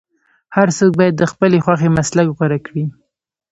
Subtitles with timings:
[0.55, 2.85] هر څوک باید د خپلې خوښې مسلک غوره کړي.